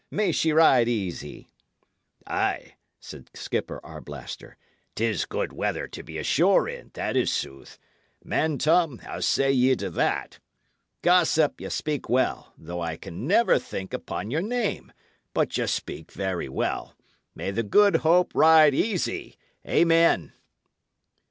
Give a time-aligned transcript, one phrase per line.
[0.09, 1.47] May she ride easy!"
[2.25, 4.57] "Ay," said Skipper Arblaster,
[4.95, 7.77] "'tis good weather to be ashore in, that is sooth.
[8.23, 10.39] Man Tom, how say ye to that?
[11.03, 14.91] Gossip, ye speak well, though I can never think upon your name;
[15.35, 16.95] but ye speak very well.
[17.35, 19.35] May the Good Hope ride easy!
[19.67, 20.33] Amen!"